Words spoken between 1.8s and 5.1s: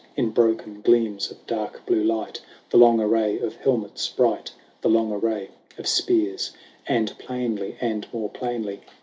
blue light, The long array of helmets bright. The